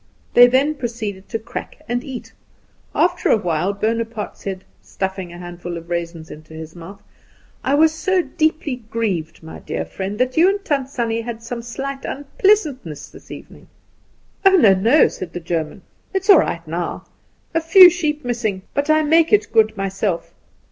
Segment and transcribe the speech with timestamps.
[0.33, 2.33] They then proceeded to crack and eat.
[2.95, 7.03] After a while Bonaparte said, stuffing a handful of raisins into his mouth:
[7.63, 11.61] "I was so deeply grieved, my dear friend, that you and Tant Sannie had some
[11.61, 13.67] slight unpleasantness this evening."
[14.43, 15.83] "Oh, no, no," said the German;
[16.15, 17.05] "it is all right now.
[17.53, 20.33] A few sheep missing; but I make it good myself.